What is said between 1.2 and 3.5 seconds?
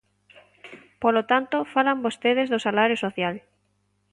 tanto, falan vostedes do salario social.